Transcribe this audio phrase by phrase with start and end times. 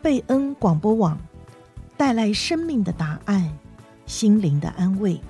[0.00, 1.18] 贝恩广播网
[1.96, 3.52] 带来生命的答案，
[4.06, 5.20] 心灵的安慰。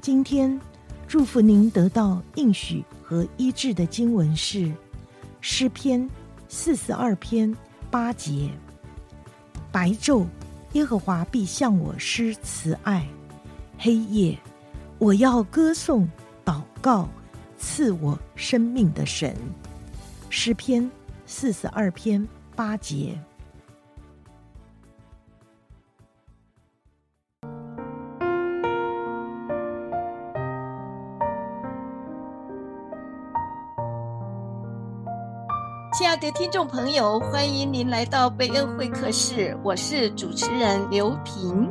[0.00, 0.58] 今天
[1.06, 4.72] 祝福您得到应许和医治的经文是
[5.42, 6.08] 诗篇
[6.48, 7.54] 四十二篇
[7.90, 8.48] 八节：
[9.70, 10.26] 白昼，
[10.72, 13.02] 耶和华必向我施慈爱；
[13.78, 14.38] 黑夜，
[14.98, 16.08] 我要歌颂
[16.46, 17.06] 祷告
[17.58, 19.36] 赐我生命的神。
[20.30, 20.90] 诗篇
[21.26, 23.20] 四十二篇八节。
[36.22, 41.68] 的听众朋友，欢迎您来到贝恩会客室，我是主持人刘平。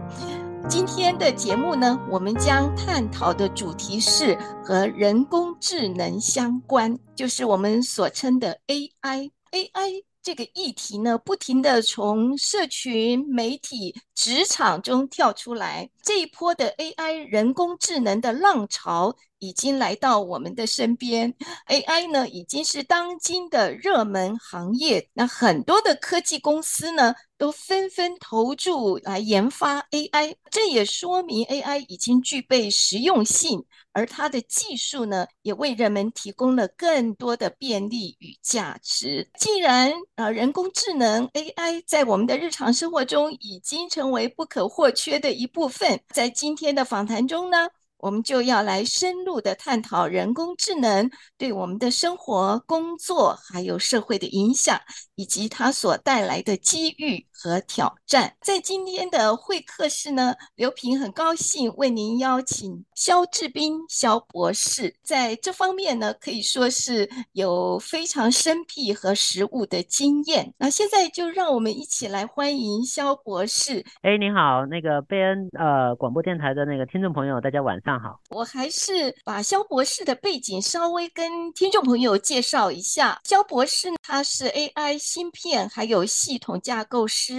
[0.68, 9.32] 今天的节目呢，我们将探讨的主题是和人工智能相关，就是我们所称的 AI。
[9.52, 19.16] AI 这个议题呢，不停地从社群媒体、职场中跳出来，这一波的 AI 人工智能的浪潮。
[19.44, 21.34] 已经来到我们的身边
[21.68, 25.10] ，AI 呢已经是当今的热门行业。
[25.14, 39.28] 那很多的科技公司呢都纷纷投注来研发 AI，这也说明 AI 已经具备实用性，而它的技术呢也为人们提供了更多的便利与价值。
[39.40, 54.80] 既然呃人工智能 AI 在我们的日常生活中已经成为不可或缺的一部分，在今天的访谈中呢，我们就要来深入的探讨人工智能对我们的生活、工作还有社会的影响，
[55.16, 58.36] 以及它所带来的机遇和挑战。
[58.40, 70.54] 在今天的会客室呢，刘平很高兴为您邀请肖志斌肖博士，在这方面呢可以说是有非常生僻和实务的经验。
[70.60, 73.84] 那现在就让我们一起来欢迎肖博士。
[74.04, 78.00] 哎，您好，那个贝恩呃广播电台的那个听众朋友，大家晚上。
[78.00, 83.20] 好，我还是把肖博士的背景稍微跟听众朋友介绍一下。
[83.24, 87.31] 肖博士他是 AI 芯片还有系统架构师，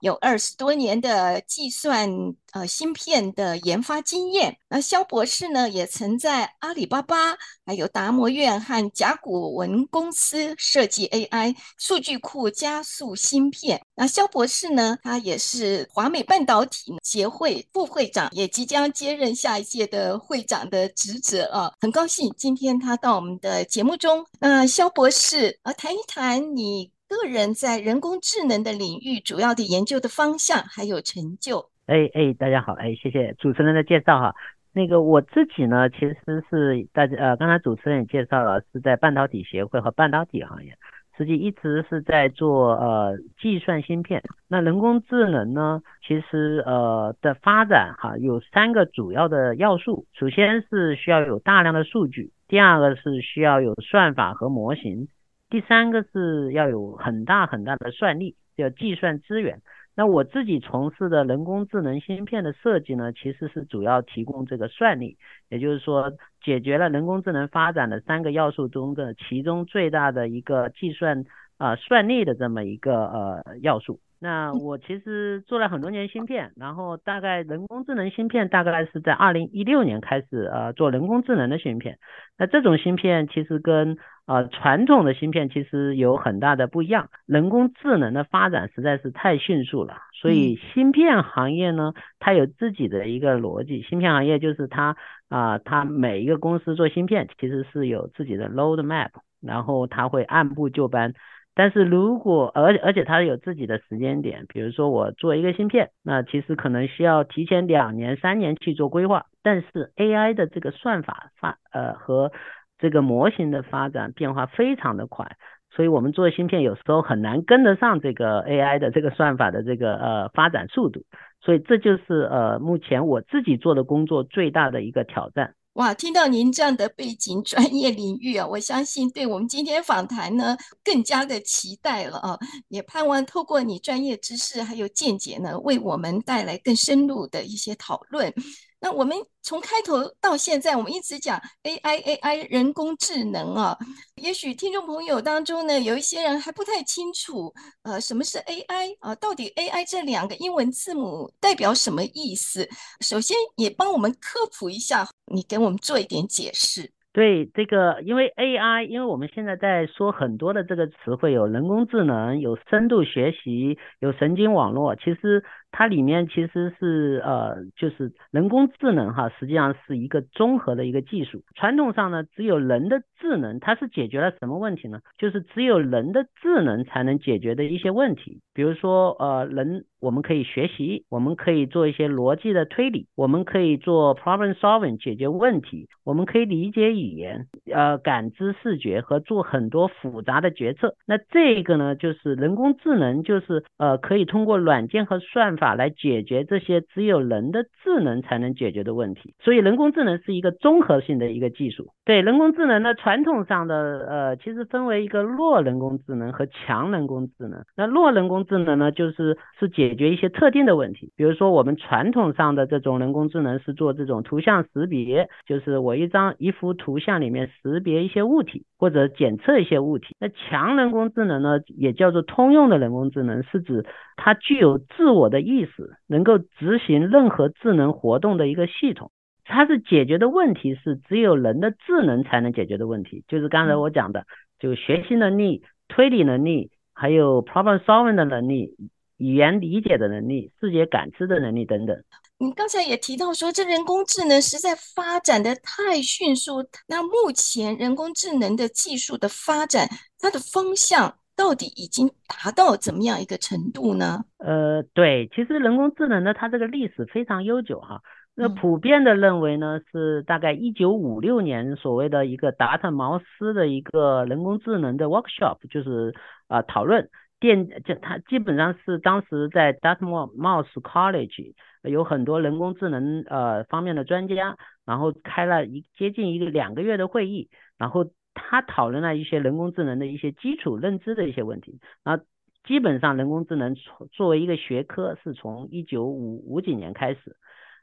[0.00, 2.08] 有二十多年的计算
[2.52, 4.56] 呃芯片的研发经验。
[4.68, 13.80] 那肖博士呢，也曾在阿里巴巴、还有达摩院和甲骨文公司设计 AI 数据库加速芯片。
[13.94, 20.18] 那肖博士呢，他也是华美半导体协会副会长，也即将接任下一届的。
[20.28, 24.26] 会长的职责啊，很高兴今天他到我们的节目中。
[24.40, 31.68] 那肖博士，呃，谈一谈你个人在人工智能的领域主要的研究的方向还有成就。
[31.86, 34.34] 哎哎，大家好，哎，谢谢主持人的介绍哈。
[34.72, 40.76] 那个我自己呢，其实是大家呃，刚才主持人也介绍了，是在半导体协会和半导体行业。
[41.16, 55.08] 实际一直是在做呃计算芯片，那人工智能呢，其实呃的发展哈有三个主要的要素，首先是需要有大量的数据，第二个是需要有算法和模型，
[55.50, 59.62] 第三个是要有很大很大的算力，要计算资源。
[59.94, 65.16] 那我自己从事的人工智能芯片的设计呢，其实是主要提供这个算力，
[65.48, 66.12] 也就是说
[66.44, 71.24] 解决了人工智能发展的三个要素中的其中最大的一个计算
[71.56, 73.98] 啊、算力的这么一个呃要素。
[74.20, 81.98] 那我其实做了很多年芯片，然后大概人工智能芯片大概是在二零一六年开始呃做人工智能的芯片。
[82.36, 83.96] 那这种芯片其实跟
[84.26, 93.80] 呃，传统的芯片其实有很大的不一样，人工智能的发展实在是太迅速了，所以芯片行业呢，它有自己的一个逻辑。
[93.80, 94.96] 芯片行业就是它
[95.30, 101.14] 啊、呃，它每一个公司做芯片其实是有自己的 road map，然后它会按部就班。
[101.58, 109.26] 但是如果而而且它有自己的时间点，比如说我做一个芯片，那其实可能需要提前两年、三年去做规划。
[109.42, 112.30] 但是 AI 的这个算法发呃和
[112.78, 115.32] 这个模型的发展变化非常的快，
[115.74, 121.02] 所以我们做芯片有时候很难跟得上这个 AI 的这个算法的这个呃发展速度，
[121.40, 125.54] 所以这就是呃目前我自己做的工作最大的一个挑战。
[125.74, 132.38] 哇，听到您这样的背景 专业领域啊，我相信对我们今天访谈呢更加的期待了啊，
[132.68, 138.34] 也盼望透过你专业知识还有见解呢，为我们带来更深入的一些讨论。
[138.80, 143.76] 那我们从开头到现在，我们一直讲 AI AI 人工智能啊，
[144.22, 147.52] 也许听众朋友当中呢，有一些人还不太清楚，
[147.82, 149.12] 呃，什么是 AI 啊？
[149.16, 152.68] 到底 AI 这两个英文字母代表什么意思？
[153.00, 156.92] 首先也帮我们科普一下，你给我们做一点解释。
[157.12, 165.44] 对这个，因为 AI，因为我们现在在说很多的这个词汇，有人工智能，有深度学习，有神经网络，其实。
[165.70, 171.42] 它里面其实是呃，就是人工智能哈，实际上是一个综合的一个技术。
[171.54, 175.00] 传统上呢，只有人的智能，它是解决了什么问题呢？
[175.18, 178.40] 就是只有人的智能才能解决的一些问题。
[178.54, 190.94] 比如说呃，人我们可以学习，我们可以做一些逻辑的推理，我们可以做 problem solving 解决问题，我们可以理解语言，呃，感知视觉和做很多复杂的决策。
[191.06, 201.88] 那这个呢，就是人工智能，就是呃，可以通过软件和算法来解决这些只有人的智能才能解决的问题，所以人工智能是一个综合性的一个技术。
[202.04, 207.62] 对，人工智能呢，传统上的呃，其实分为一个弱人工智能和强人工智能。
[207.76, 220.16] 那弱人工智能呢，就是是解决一些特定的问题，比如说我们传统上的这种人工智能是做这种图像识别，就是我一张一幅图像里面识别一些物体或者检测一些物体。
[220.18, 223.84] 那强人工智能呢，也叫做通用的人工智能，是指
[224.16, 229.10] 它具有自我的意识，能够执行任何智能活动的一个系统。
[229.44, 234.26] 它是解决的问题是只有人的智能才能解决的问题，就是刚才我讲的，
[234.58, 238.76] 就学习能力、推理能力，还有 problem solving 的能力、
[239.16, 241.96] 语言理解的能力、视觉感知的能力等等。
[242.40, 246.64] 你刚才也提到说，这人工智能实在发展的太迅速。
[246.86, 249.88] 那目前人工智能的技术的发展，
[250.20, 254.24] 它的方向到底已经达到怎么样一个程度呢？
[254.38, 258.02] 呃，对，其实人工智能呢，它这个历史非常悠久哈。
[258.34, 266.12] 那普遍的认为呢，是大概一九五六年所谓的一个达特茅斯的一个人工智能的 workshop，就是
[266.48, 267.08] 啊、呃、讨论
[267.38, 277.48] 电，就它基本上是当时在 Dartmouth College 有很多人工智能呃方面的专家，然后开了一接近一个两个月的会议，
[277.78, 278.10] 然后。
[278.38, 282.18] 他讨论了一些人工智能的一些基础认知的一些问题，啊，
[282.64, 283.74] 基本上人工智能
[284.12, 287.36] 作为一个学科是从一九五五几年开始，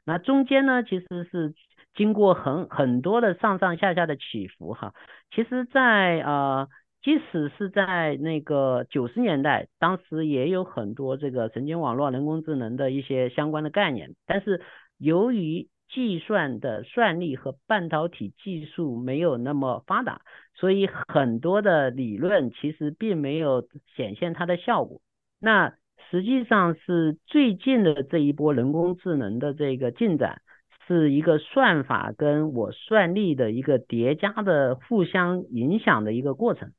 [0.04, 1.54] 那中间呢其实是
[1.94, 4.92] 经过很很多的上上下下的起伏哈，
[5.34, 6.68] 其实在呃
[7.02, 14.60] 即使是在那个九十年代，当时也有很多这个神经网络人工智能的一些相关的概念，但是
[14.98, 20.20] 由于计算的算力和半导体技术没有那么发达，
[20.54, 25.00] 所以很多的理论其实并没有显现它的效果。
[25.40, 25.74] 那
[26.10, 30.42] 实际上是最近的这一波人工智能的这个进展，
[30.86, 36.72] 是一个算法跟我算力的一个叠加的互相影响的一个过程。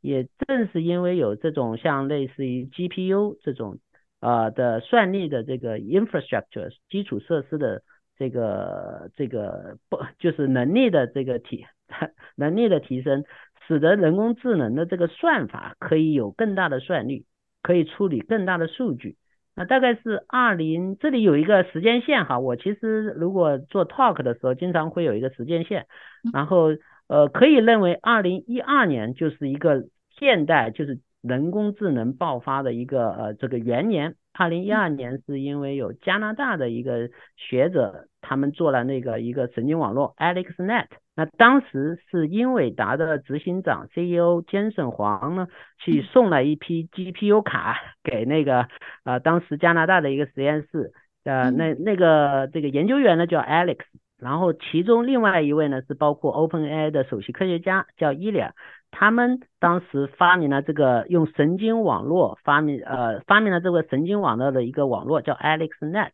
[0.00, 3.78] 也正是因为有这种像类似于 GPU 这种
[4.20, 7.82] 呃的算力的这个 infrastructure 基础设施的。
[8.18, 11.64] 这个这个不就是能力的这个提
[12.36, 13.24] 能力的提升，
[13.66, 17.26] 使得人工智能的这个算法可以有更大的算力，
[17.62, 19.16] 可以处理更大的数据。
[19.54, 22.38] 那大概是二零，这里有一个时间线哈。
[22.38, 25.86] 我其实如果做 talk 的时候，经常会有一个时间线，
[26.32, 26.68] 然后
[27.06, 29.84] 呃可以认为二零一二年就是一个
[30.18, 34.14] 现代就是人工智能爆发的一个呃这个元年。
[34.34, 40.86] 二零一二年是因为有加拿大的一个学者，他们做了那个一个神经网络 AlexNet。
[41.14, 45.48] 那当时是英伟达的执行长 CEO 詹森黄呢，
[45.84, 48.68] 去送了一批 GPU 卡给那个
[49.04, 50.92] 呃当时加拿大的一个实验室，
[51.24, 53.80] 呃那那个这个研究员呢叫 Alex，
[54.18, 58.54] 然后其中另外一位呢是包括 OpenAI 的首席科学家叫伊利亚。
[58.92, 66.10] 他们当时发明了这个用神经网络发明呃发明了这个神经网络的一个网络叫 AlexNet，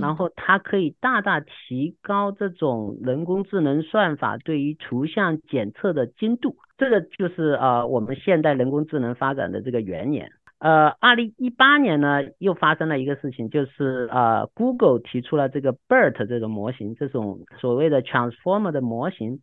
[0.00, 10.30] 然后它可以大大提高这种人工智能算法对于图像检测的精度，这个就是呃我们现代人工智能发展的这个元年。
[10.60, 19.40] 呃，二零一八年呢又发生了一个事情，就是呃 Google 提出了这个 BERT 这种模型，这种所谓的 Transformer 的模型。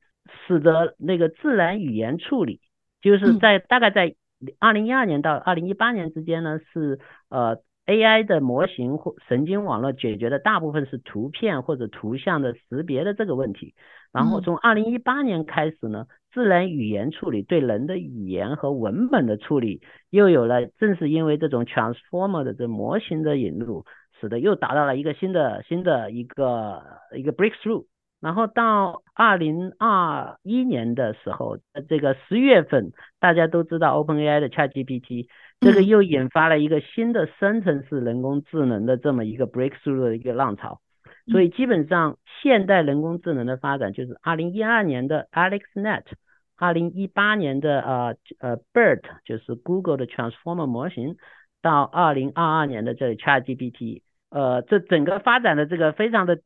[0.48, 2.60] 使得那个自然语言处理，
[3.02, 4.16] 就是在大概在
[4.60, 7.00] 二零一二年到二零一八年之间呢，是
[7.30, 13.74] 呃 AI 的模型或神经网络解决的大部分是图片或者图像的识别的这个问题。
[14.12, 23.86] 然后从二零一八年开始呢，自然语言处理对人的语言和文本的处理又有了，正是因为这种 transformer 的这模型的引入，
[24.20, 26.84] 使得又达到了一个新的新的一个
[27.16, 27.86] 一个 breakthrough。
[28.22, 31.58] 然后到二零二一年的时候，
[31.90, 35.28] 这个十月份，大家都知道 OpenAI 的 ChatGPT，
[35.60, 40.80] 这个又引发了一个新的生成式人工智能的这么一个 breakthrough 的一个浪潮。
[41.32, 46.04] 所以基本上现代人工智能的发展就是二零一二年的 AlexNet，
[46.58, 51.16] 二零一八年的呃呃 BERT 就是 Google 的 Transformer 模型，
[51.62, 56.40] 到二零二二年的这 ChatGPT，呃，这整个发展的这个非常的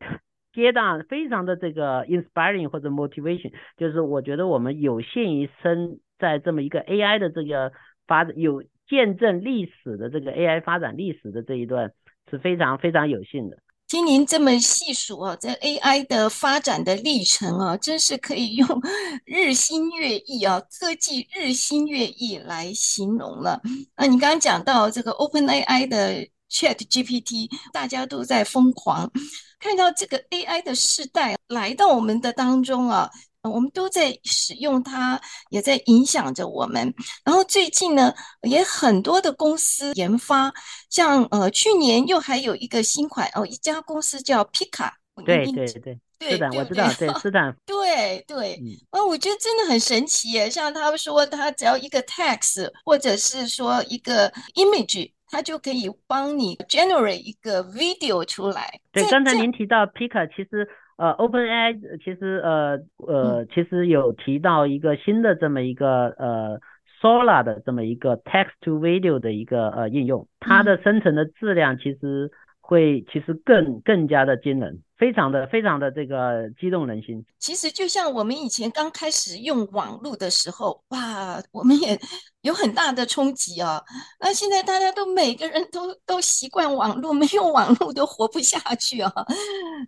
[0.55, 7.73] 阶段，非常的这个 inspiring 或者 motivation，就是我觉得我们有幸一生在这么一个 AI 的这个
[8.07, 11.91] 发展有见证历史的这个 AI 发展历史的这一段
[12.31, 13.57] 是非常非常有幸的。
[13.87, 18.67] 听您这么细数啊，这 AI 的发展的历程啊，真是可以用
[19.25, 23.61] 日新月异啊，科技日新月异来形容了。
[23.93, 29.11] 啊，你刚刚讲到这个 OpenAI 的 ChatGPT，大家都在疯狂，
[29.59, 33.09] 看到这个 AI 的世代来到我们的当中啊。
[33.43, 35.21] 我们都在使用它，
[35.51, 36.91] 也在影响着我们。
[37.23, 40.51] 然后最近呢，也很多的公司研发，
[40.89, 44.89] 像呃去年又还有一个新款哦，一家公司叫 Pika。
[45.23, 48.55] 对对对，对是的，我知道，对是的，对对。
[48.89, 50.49] 啊、嗯，我觉得真的很神奇耶！
[50.49, 58.79] 像他们说，他只要一个 text 或者是说一个 image，它就可以帮你 generate 一个 video 出来。
[58.93, 60.67] 对，刚才您提到 Pika，其实。
[60.97, 66.57] 呃，OpenAI 其实呃呃其实有提到一个新的这么一个呃
[67.01, 74.83] Sora 的这么一个 Text to Video 的一个呃应用，它的生成的质量其实会其实更更加的惊人。
[74.97, 77.25] 非常的非常的这个激动人心。
[77.39, 81.99] 其实就像我们以前刚开始用网络的时候，哇，我们也
[82.41, 83.83] 有很大的冲击啊。
[84.19, 89.11] 那现在大家都每个人都都习惯网络，没有网络都活不下去啊。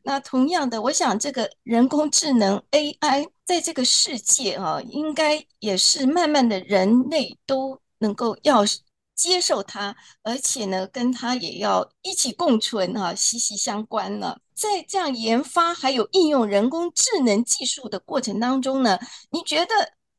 [0.04, 8.64] 那同样的，我想这个人工智能 AI 在这个世界啊，应该也是慢慢的人类都能够要。
[9.18, 9.94] 接受它，
[10.24, 14.40] 而且呢，跟它也要一起共存啊，息息相关了。
[14.54, 18.98] 在这样研发还有应用人工智能技术的过程当中呢，
[19.32, 19.74] 你觉得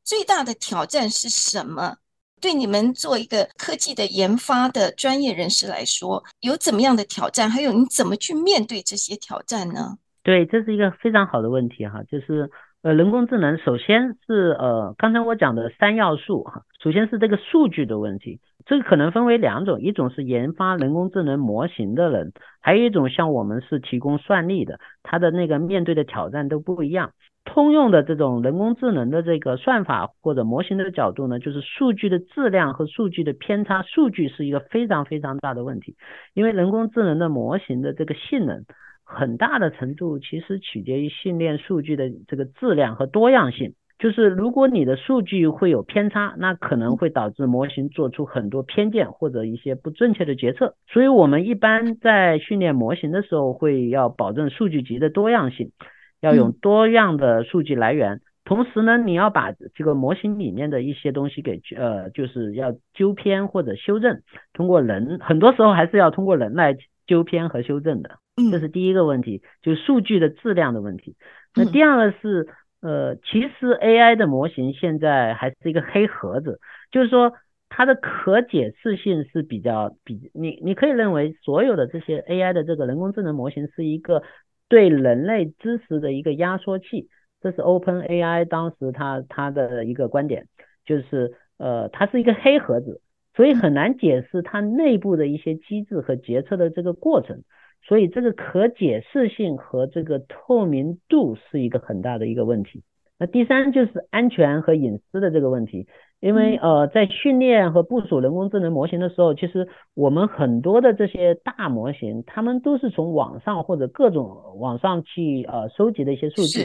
[0.05, 1.97] 最大的挑战是什么？
[2.41, 7.51] 对你们做一个科技的研发的专业人士来说，有怎么样的挑战？
[7.51, 9.99] 还有你怎么去面对这些挑战呢？
[10.23, 12.49] 对，这是一个非常好的问题哈，就是
[12.81, 18.39] 呃，人工智能首先是呃，刚才我讲的三要素哈，首先是这个数据的问题。
[18.67, 27.11] 这个可能分为两种，一种是研发人工智能模型的人，还有一种像我们是提供算力的，他的那个面对的挑战都不一样。
[27.45, 35.97] 通用的这种人工智能的这个算法或者模型的角度呢，就是数据的质量和数据的偏差，数据是一个非常非常大的问题，
[36.33, 38.65] 因为人工智能的模型的这个性能，
[39.11, 43.73] 很大的程度其实取决于训练数据的这个质量和多样性。
[43.99, 50.75] 就是如果你的数据会有偏差，那可能会导致模型做出很多偏见或者一些不正确的决策。
[50.87, 55.73] 所以我们一般在训练模型的时候，会要保证数据集的多样性，
[56.21, 58.21] 要用多样的数据来源。
[58.45, 64.21] 同时呢，你要把这个模型里面的一些东西给呃，就是要纠偏或者修正。
[64.53, 68.11] 通过人，很多时候还是要通过人来纠偏和修正的。
[68.51, 71.17] 这是第一个问题，就是数据的质量的问题。
[71.55, 72.49] 那第二个是。
[72.81, 76.61] 呃，其实 AI 的模型现在还是一个黑盒子，
[76.93, 77.33] 就是说
[77.69, 84.23] 它的可解释性是比较比你你可以认为所有的这些 AI 的这个人工智能模型是一个
[84.69, 87.09] 对人类知识的一个压缩器，
[87.43, 90.47] 这是 OpenAI 当时它它的一个观点，
[90.85, 93.01] 就是呃它是一个黑盒子，
[93.35, 97.43] 所以很难解释它内部的一些机制和决策的这个过程。
[97.87, 102.83] 所以这个可解释性和这个透明度是一个很大的一个问题。
[103.19, 105.89] 那第三就是安全和隐私的这个问题，
[106.21, 116.61] 因为呃在训练和部署人工智能模型的时候，其实我们很多的这些大模型，他们都是从网上或者各种网上去呃收集的一些数据。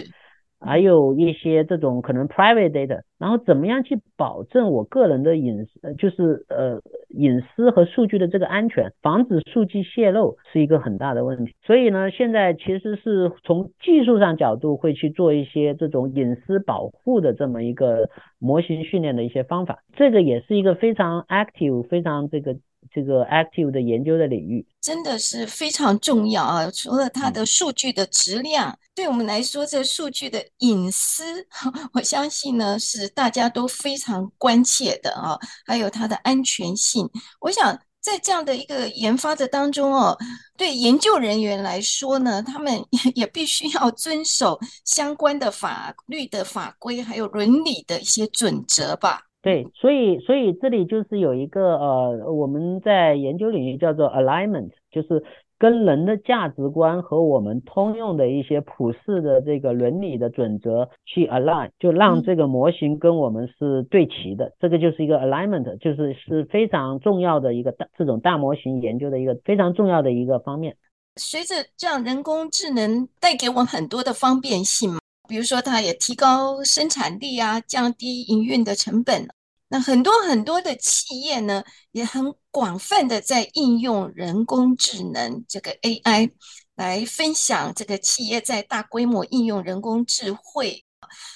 [0.66, 11.54] 还有一些这种可能 private data，然后怎么样去保证我个人的隐私，就是呃隐私和数据的这个安全，防止数据泄露是一个很大的问题。
[11.66, 22.56] 所以呢，现在其实是从技术上角度会去做一些这种隐私保护的这么一个模型训练的一些方法，这个也是一个非常 active、非常这个。
[22.94, 26.70] 这个 active 的研究的领域真的是非常重要啊！
[26.70, 31.24] 除了它的数据的质量，嗯、对我们来说，这数据的隐私，
[31.94, 35.40] 我相信呢是大家都非常关切的啊。
[35.66, 37.10] 还有它的安全性，
[37.40, 40.18] 我想在这样的一个研发的当中哦，
[40.58, 42.86] 对研究人员来说呢，他们
[43.16, 49.22] 也 必须要遵守相关的法律的法规，还有伦理的一些准则吧。
[49.44, 55.22] 对，所以所以这里就是有一个呃，我们在研究领域叫做 alignment，就是
[55.60, 70.78] 跟人的价值观和我们通用的一些普世的这个伦理的准则去 align，就让这个模型跟我们是对齐的，这个就是一个 alignment，就是是非常重要的一个大这种大模型研究的一个非常重要的一个方面。
[71.18, 79.28] 随着这样人工智能带给我们很多的方便性嘛，比如说它也提高生产力啊，降低营运的成本。
[79.70, 86.32] 那很多很多的企业呢，也很广泛的在应用人工智能这个 AI
[86.76, 90.86] 来分享这个企业在大规模应用人工智慧。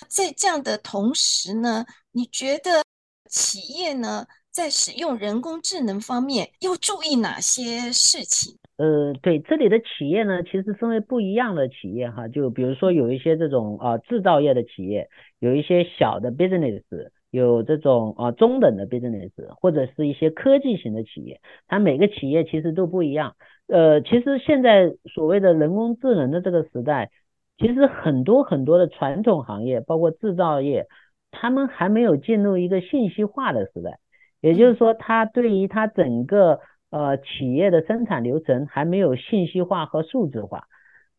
[0.08, 2.84] 在这样的同时呢，你觉得
[3.30, 8.58] 企业呢在使用人工智能方面要注意哪些事情？
[8.78, 16.84] 呃，对，这里的企业呢，其实分为不一样的企业哈，就比如说有一些这种啊制造业的企业，有一些小的 business。
[17.30, 23.36] 有这种啊中等的 business 或者是一些科技型的企业，它每个企业其实都不一样。
[23.68, 27.12] 呃，其实现在所谓的人工智能的这个时代，
[27.58, 30.88] 其实很多很多的传统行业，包括制造业，
[31.30, 34.00] 他们还没有进入一个信息化的时代。
[34.40, 40.64] 也就是说，它对于它整个呃企业的生产流程还没有信息化和数字化，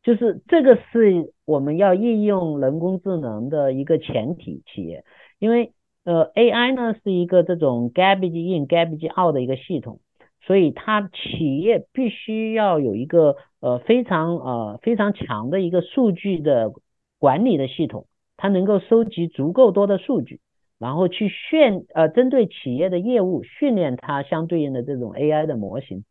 [0.02, 4.62] 就是这个是我们要应用人工智能的一个前提。
[4.66, 5.04] 企业
[5.38, 5.72] 因为
[6.04, 10.00] 呃，AI 呢是一个这种 garbage in garbage out 的一个系统，
[10.40, 16.72] 所以它企业必须要有一个呃非常呃非常强的一个数据的
[17.18, 18.06] 管理的系统，
[18.38, 20.40] 它能够收集足够多的数据，
[20.78, 26.04] 然后去训呃针对企业的业务训练它相对应的这种 AI 的模型。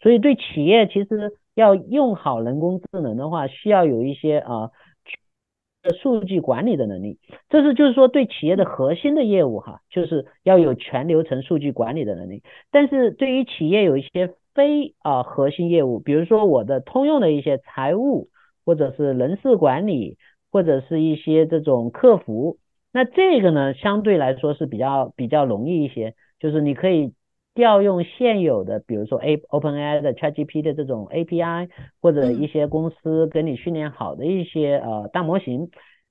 [0.00, 4.70] 所以对企业其实要用好人工智能的话，需要有一些啊。
[5.82, 7.18] 呃数据管理的能力，
[7.50, 12.42] 这是就是说对企业的核心的业务哈，就是要有全流程数据管理的能力。
[12.70, 18.30] 但是对于企业有一些非啊核心业务，比如说我的通用的一些财务，
[18.64, 20.16] 或者是人事管理，
[20.50, 22.56] 或者是一些这种客服，
[22.94, 27.12] 那这个呢相对来说是比较比较容易一些，就是你可以。
[27.56, 31.68] 调用现有的，比如说 A OpenAI 的 ChatGPT 的这种 API，
[32.02, 35.70] 或者一些公司给你训练好的一些呃大模型，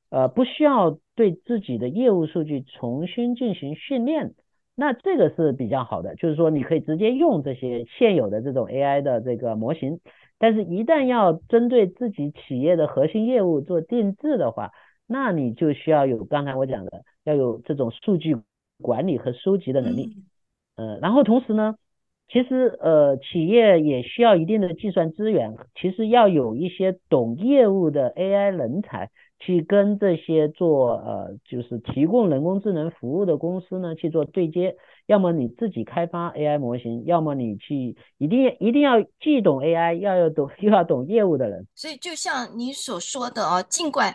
[0.10, 4.36] 呃不需要对自己的业务数据重新进行训练，
[4.74, 10.00] 那这个是比较好的，就是说你可以直接用这些现有的这种 AI 的这个模型，
[10.40, 14.72] 但是一旦要针对自己企业的核心业务做定制的话，
[15.14, 18.36] 那你就需要有刚才我讲的要有这种数据
[18.82, 20.18] 管理和收集的能力。
[20.76, 21.76] 呃，然后同时呢，
[22.28, 41.68] 其实呃，企业也需要一定的计算资源，其实要有一些懂业务的 AI 人才去跟这些做呃，就是提供人工智能服务的公司呢去做对接，要么你自己开发 AI 模型，要么你去一定一定要既懂 AI，要要懂又要懂业务的人。
[41.76, 44.12] 所以就像你所说的哦，尽管。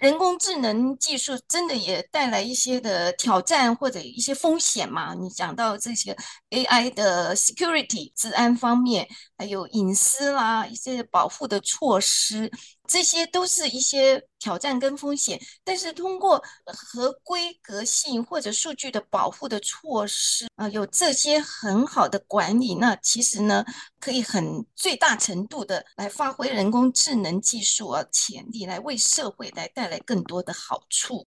[0.00, 5.12] 人工智能技术真的也带来一些的挑战或者一些风险嘛？
[5.12, 6.16] 你讲到这些
[6.48, 12.50] AI 的 security 治安方面，还有隐私啦，一些保护的措施。
[12.90, 23.64] 这些都是一些挑战跟风险，但是通过合规格性或者数据的保护的措施啊，有这些很好的管理，那其实呢，
[24.00, 31.24] 可以很最大程度的来发挥人工智能技术啊潜力，来为社会来带来更多的好处。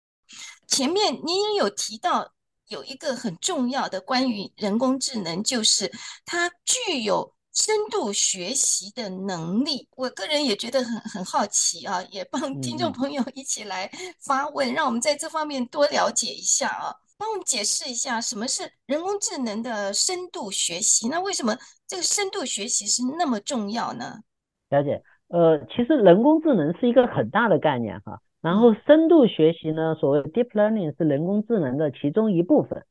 [0.67, 2.33] 前面您也有提到
[2.67, 5.93] 有一个很重要的关于人工智能，就是
[6.25, 7.33] 它具有。
[7.53, 16.95] 深度学习的能力，我个人也觉得很很好奇啊，也帮听众朋友一起来发问，嗯、让我们在这方面多了解一下啊。
[17.19, 21.09] 帮我们解释一下什么是人工智能的深度学习？
[21.09, 24.21] 那为什么这个深度学习是那么重要呢？
[24.71, 32.85] 了解，呃，其实人工智能是一个很大的概念哈，然后深度学习呢，所谓 deep learning 是人工智能的其中一部分。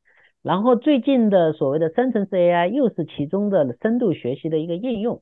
[0.43, 5.21] 然后最近的所谓的生成式 AI 又是其中的深度学习的一个应用，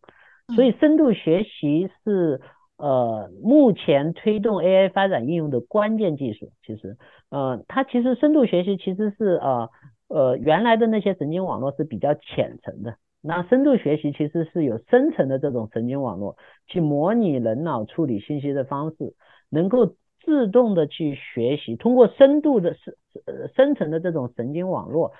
[0.55, 2.39] 所以深度学习是
[2.77, 6.51] 呃目前推动 AI 发展应用的关键技术。
[6.65, 6.95] 其实，
[7.29, 9.69] 呃，它其实深度学习其实是呃
[10.07, 19.13] 呃原来的那些神经网络是比较浅层的，那深度学习其实是有深层的这种神经网络去模拟人脑处理信息的方式，
[19.49, 19.95] 能够。
[20.29, 22.93] 自动的去学习，通过深度的深
[23.25, 25.11] 呃深层的这种神经网络，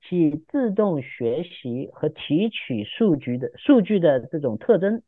[0.00, 5.02] 去自动学习和提取数据的数据的这种特征。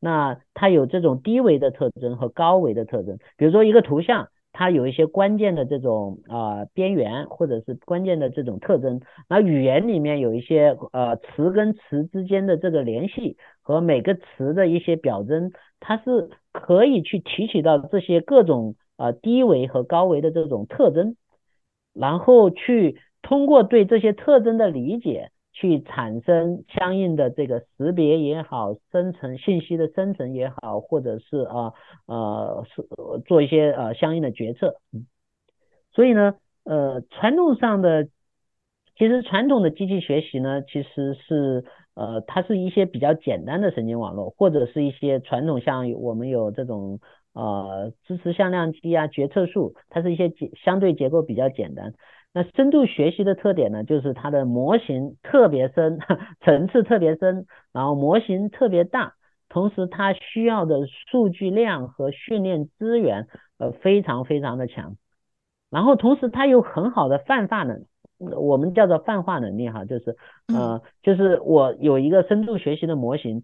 [0.00, 3.16] 那它有这种低维的特征和高维的特征。
[3.38, 9.00] 比如说一个图像，它有一些关键的这种啊、边缘，或者是关键的这种特征。
[9.30, 21.16] 那语言里面有一些呃词跟词之间的这个联系和每个词的一些表征，它是可以去提取到这些各种啊、低维和高维的这种特征，
[21.94, 25.30] 然后去通过对这些特征的理解。
[25.52, 31.74] 去产生相应的这个识别也好，生成信息的生成也好，或者是啊
[32.06, 32.86] 呃是
[33.26, 34.76] 做一些呃相应的决策。
[34.92, 35.06] 嗯，
[35.92, 38.04] 所以呢，呃，传统上的
[38.96, 47.00] 其实传统的机器学习呢，其实是呃它是一些比较简单的神经网络，或者是一些传统像我们有这种
[47.32, 51.94] 呃支持向量机啊、决策树，它是一些结相对结构比较简单。
[52.32, 55.98] 那深度学习的特点呢，就是它的模型特别深，
[56.40, 59.14] 层次特别深，然后模型特别大，
[59.48, 63.26] 同时它需要的数据量和训练资源
[63.58, 64.96] 呃非常非常的强，
[65.70, 67.84] 然后同时它有很好的泛化能，
[68.18, 70.16] 我们叫做泛化能力哈，就是
[70.46, 73.42] 呃就是我有一个深度学习的模型，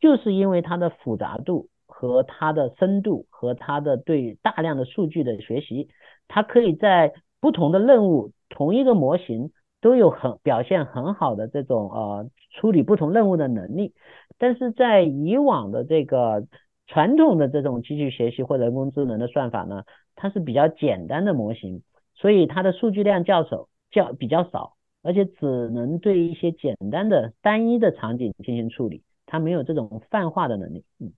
[0.00, 1.68] 就是因为它的复杂度
[2.04, 5.88] 和它的深度和它的对大量的数据的学习，
[6.28, 13.94] 它可以在不同的任务，同一个模型都有很表现很好的这种呃处理不同任务的能力，
[14.36, 16.46] 但是在以往的这个
[16.86, 21.82] 传统的这种机器学习或人工智能的算法呢，它是比较简单的模型，
[22.14, 31.12] 所以它的数据量较少，较比较少，而且只能对一些简单的单一的场景进行处理，它没有这种泛化的能力，嗯。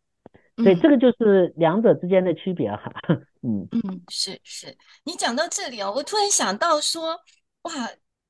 [0.57, 2.91] 对，这个就是两者之间的区别哈，
[3.43, 3.69] 嗯。
[3.73, 7.21] 嗯，是是，你讲到这里哦，我突然想到说，
[7.63, 7.73] 哇，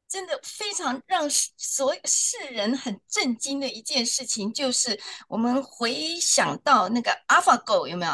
[0.08, 8.12] 真的非常让所有世人很震惊的一件事情，就是我们回想到那个 AlphaGo 有没有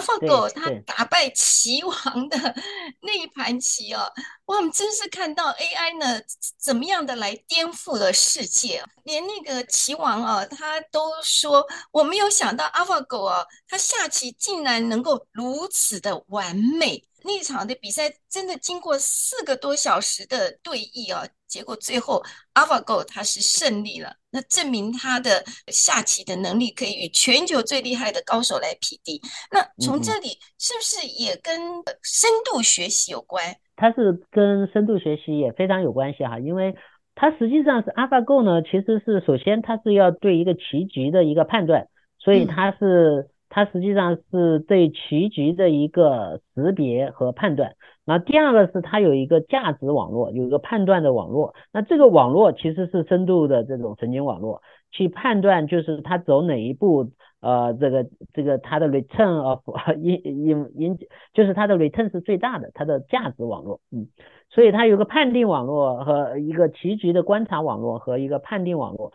[0.00, 2.36] ？AlphaGo 它打败棋王的
[3.00, 4.12] 那一盘棋哦，
[4.46, 6.20] 哇，我们真是看到 AI 呢
[6.58, 17.04] 怎么样的来颠覆了世界，连那个棋王啊，他都说我没有想到 AlphaGo 啊，他下棋竟然能够如此的完美。
[17.26, 29.18] 那场的比赛真的经过四个多小时的对弈啊，结果最后 AlphaGo 他是胜利了，那证明它的下棋的能力可以与全球最厉害的高手来匹敌。
[29.50, 31.58] 那从这里是不是也跟
[32.02, 33.56] 深度学习有关？
[33.74, 36.74] 它是跟深度学习也非常有关系哈，因为
[37.14, 43.30] 它实际上是 AlphaGo 呢，其实是首先它是要对一个棋局的一个判断，所以它是。
[43.48, 51.54] 它实际上是对棋局的一个识别和判断，然后第二个是它有一个价值网络，有一个判断的网络。
[51.72, 59.60] 那这个网络其实是深度的这种神经网络，去判断就是它走哪一步，呃，这个这个它的 return of
[59.96, 60.98] in in in
[61.32, 64.08] 就是它的 return 是最大的，它的价值网络，嗯，
[64.50, 69.12] 所以它有个判定网络和一个棋局的观察网络和一个判定网络。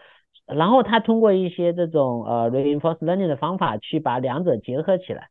[0.56, 5.30] 然后他通过一些这种呃 reinforced learning 的方法去把两者结合起来，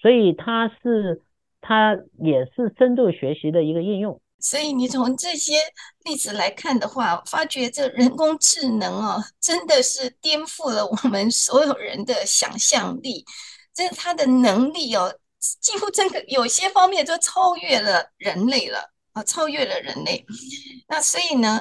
[0.00, 1.22] 所以它是
[1.60, 4.20] 它也是深度学习的一个应用。
[4.40, 5.54] 所以你从这些
[6.04, 13.24] 例子来看的话，发觉这人工智能啊，真的是颠覆了我们所有人的想象力。
[13.74, 15.12] 这它的能力哦，
[15.60, 18.78] 几乎真的有些方面都超越了人类了
[19.12, 20.24] 啊，超越了人类。
[20.88, 21.60] 那所以呢？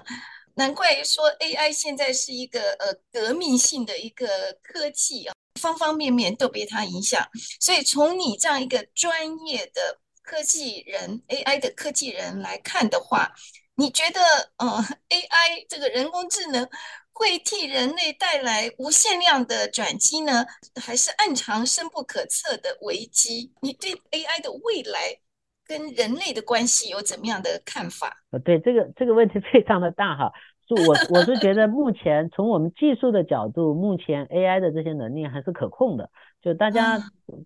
[0.58, 4.28] 难怪说 AI 现在是一个呃革命性的一个
[4.64, 7.24] 科技啊，方方面面都被它影响。
[7.60, 13.32] 所以从你这样一个专业的科技人，AI 的科技人来看的话，
[13.76, 14.20] 你觉得
[14.58, 16.68] 呃 AI 这个人工智能
[17.14, 20.44] 会替人类带来无限量的转机呢，
[20.82, 23.54] 还是暗藏深不可测的危机？
[23.62, 25.20] 你对 AI 的未来
[25.68, 28.12] 跟人类的关系有怎么样的看法？
[28.32, 30.32] 呃，对，这个这个问题 非常的大哈。
[30.68, 36.10] 就我我是觉得目前从我们技术的角度，目前 AI 的这些能力还是可控的。
[36.42, 37.00] 就大家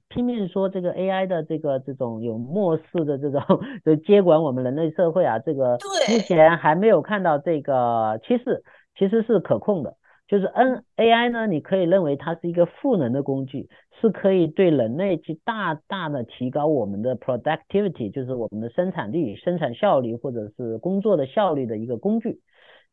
[0.10, 3.42] 拼命说这个 AI 的这个这种有末世的这种
[3.86, 5.78] 就接管我们人类社会啊，这个
[6.10, 8.64] 目前还没有看到这个趋势，
[8.98, 9.96] 其实是可控的。
[10.32, 13.68] 就是 N AI 呢，你可以认为它是一个赋能的工具，
[14.00, 22.40] 是可以对人类去大大的提高我们的 productivity，就是我们的生产力、生产效率或者是工作的效率的一个工具。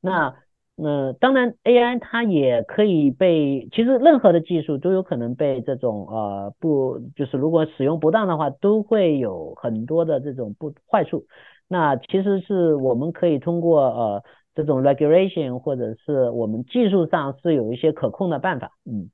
[0.00, 0.34] 那
[0.74, 11.24] 那当然，AI 它也可以被，其实任何的技术都有可能被这种呃不，就是如果使用不当的话，都会有很多的这种不坏处。
[11.68, 18.72] 那其实是我们可以通过呃这种 regulation 或者是我们技术上是有一些可控的办法。
[18.84, 19.10] 嗯，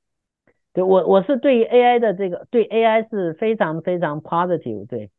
[0.72, 5.10] 对，我我是对于 AI 的这个对 AI 是非常非常 positive，对。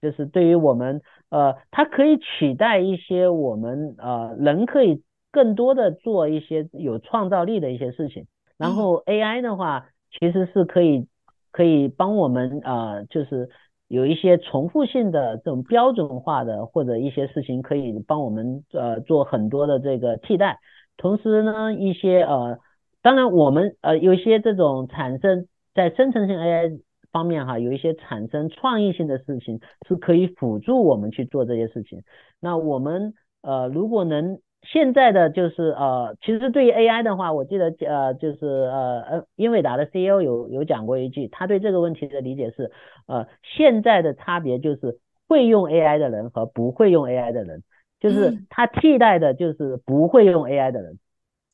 [0.00, 5.02] 就是对于我们呃，它可以取代一些我们呃人可以
[5.32, 8.28] 更多的做一些有创造力的一些事情。
[8.56, 11.08] 然后 AI 的话，其实是可以
[11.50, 13.50] 可以帮我们呃，就是
[13.88, 20.60] 有一些重复性的这种标准化的或者一些事情可以帮我们呃做很多的这个替代。
[20.96, 22.60] 同时呢，一些呃，
[23.02, 26.80] 当然我们呃有一些这种产生在生成性 AI。
[27.10, 32.02] 方面哈，有一些产生创意性的事情是可以辅助我们去做这些事情。
[32.38, 42.70] 那我们呃，如果能现在的就是呃，其实对于 AI 的话，我记得呃，就是呃呃，英伟达的 CEO 有有讲过一句，他对这个问题的理解是
[43.06, 47.62] 呃，现在的差别就是会用 AI 的人和不会用 AI 的人，
[48.00, 50.98] 就是他替代的就是不会用 AI 的人，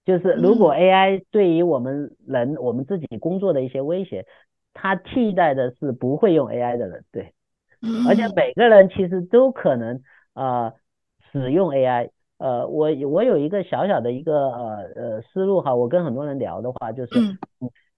[0.05, 4.25] 就是如果 AI 对于我们人我们自己工作的一些威胁。
[4.77, 7.33] 它替代的是不会用 AI 的人，对，
[8.09, 10.03] 而且每个人其实都可能
[10.35, 10.73] 呃
[11.31, 12.11] 使用 AI，
[12.45, 17.15] 呃，我我有一个小小的一个呃呃思路哈，我跟很多人聊的话就是，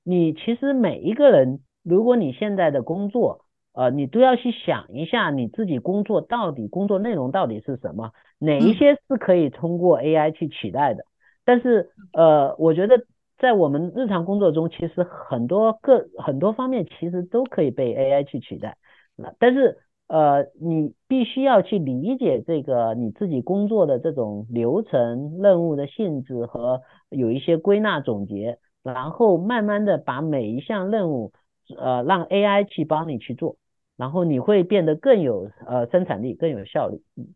[0.04, 3.40] 你其实每一个人，如果你现在的工作，
[3.74, 11.02] 呃，你都要去想一下你自己工作到底工作内容到底是什么，哪一些是可以通过 AI 去取代的，
[11.44, 13.04] 但是呃，我觉得。
[13.38, 18.78] 在我们日常工作中，其实很多个很多方面其实都可以被 AI 去取代。
[19.14, 19.76] 那但是
[20.08, 31.32] 呃，你必须要去理解这个你自己工作的这种流程、任务的性质和有一些归纳总结，然后慢慢的把每一项任务
[31.76, 33.56] 呃让 AI 去帮你去做，
[33.96, 37.02] 然后你会变得更有呃生产力、更有效率。
[37.16, 37.34] 嗯。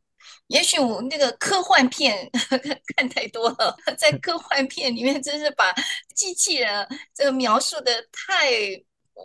[0.49, 2.15] 也许我那个科幻片
[2.51, 5.65] 呵呵 看太多了，在科幻片里面真是把
[6.15, 8.51] 机器人这个描述的太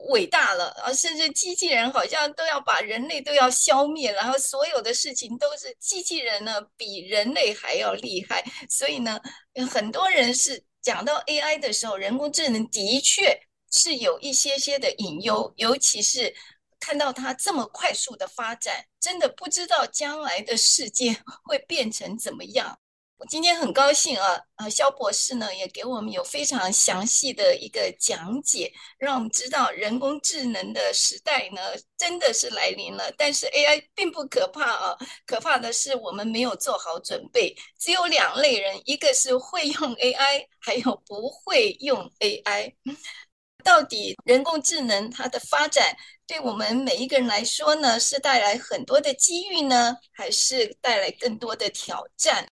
[0.09, 9.19] 伟大了啊，甚至机器人好像都要把人类都要消灭，然后所有的事情都是机器人呢比人类还要厉害，所以呢，
[9.69, 13.39] 很多人是讲到 AI 的时候，人工智能的确
[13.71, 16.35] 是有一些些的隐忧，尤其是。
[16.77, 22.77] 看到它这么快速的发展，真的不知道将来的世界会变成怎么样。
[23.27, 31.61] 今天很高兴啊，呃，肖博士呢也给我们有非常详细的一个讲解，让我们知道人工智能的时代呢
[31.97, 33.11] 真的是来临了。
[33.17, 37.55] 但是 AI 并不可怕啊，可怕的是我们没有做好准备。
[37.79, 42.73] 只有两类人，一个是会用 AI，还有不会用 AI。
[43.63, 52.47] 到底人工智能它的发展对我们每一个人来说呢，是带来很多的机遇呢，还是带来更多的挑战？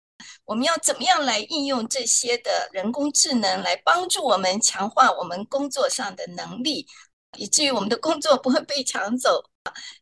[0.44, 6.87] 我们要怎么样来应用这些的人工智能来帮助我们强化我们工作上的能力，
[7.37, 9.44] 以至于我们的工作不会被抢走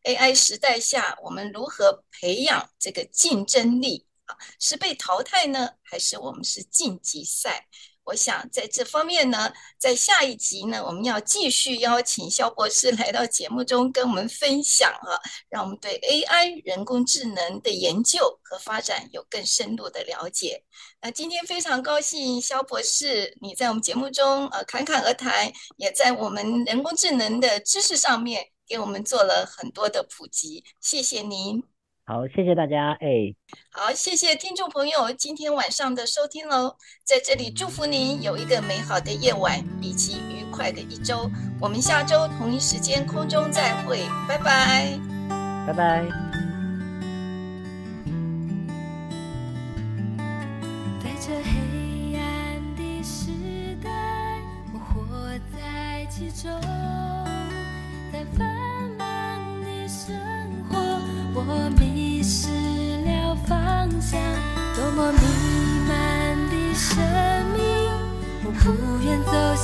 [0.04, 4.37] ？AI 时代下，我们如何培养这个竞争力啊？
[4.59, 7.66] 是被淘汰呢，还是我们是晋级赛？
[8.04, 15.14] 我想在这方面呢，在下一集呢，我们要继续邀请肖博士来到节目中跟我们分享啊，
[15.48, 20.64] 让我们对 AI 人工智能的研究和发展有更深入的了解。
[21.02, 31.69] 那今天非常高兴，肖博士你在我们节目中呃侃侃而谈，也在我们人工智能的知识上面给我们做了很多的普及，谢谢您。
[32.11, 32.90] 好，谢谢大家。
[33.01, 33.33] 哎，
[33.70, 36.75] 好，谢谢听众朋友今天晚上的收听喽。
[37.05, 41.31] 在这里祝福您有一个美好的夜晚以及愉快的一周。
[41.61, 44.99] 我们下周同一时间空中再会，拜拜，
[45.68, 46.05] 拜拜。
[51.01, 51.40] 在这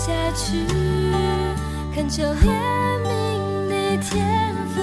[0.07, 0.62] 下去。
[1.92, 2.47] 恳求怜
[3.03, 4.81] 悯的天父，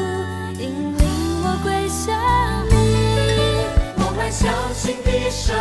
[0.60, 1.04] 引领
[1.46, 2.14] 我归向
[2.68, 2.74] 你。
[4.04, 5.56] 我们相信的神，